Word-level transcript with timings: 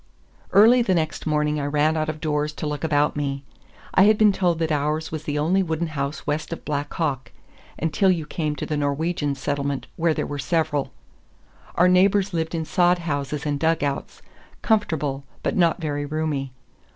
Early 0.51 0.81
the 0.81 0.95
next 0.95 1.27
morning 1.27 1.59
I 1.59 1.67
ran 1.67 1.95
out 1.95 2.09
of 2.09 2.19
doors 2.19 2.53
to 2.53 2.65
look 2.65 2.83
about 2.83 3.15
me. 3.15 3.43
I 3.93 4.05
had 4.05 4.17
been 4.17 4.31
told 4.31 4.57
that 4.57 4.71
ours 4.71 5.11
was 5.11 5.25
the 5.25 5.37
only 5.37 5.61
wooden 5.61 5.85
house 5.89 6.25
west 6.25 6.51
of 6.51 6.65
Black 6.65 6.91
Hawk—until 6.95 8.09
you 8.09 8.25
came 8.25 8.55
to 8.55 8.65
the 8.65 8.75
Norwegian 8.77 9.35
settlement, 9.35 9.85
where 9.97 10.15
there 10.15 10.25
were 10.25 10.39
several. 10.39 10.91
Our 11.75 11.87
neighbors 11.87 12.33
lived 12.33 12.55
in 12.55 12.65
sod 12.65 12.97
houses 12.97 13.45
and 13.45 13.59
dugouts—comfortable, 13.59 15.23
but 15.43 15.55
not 15.55 15.79
very 15.79 16.07
roomy. 16.07 16.51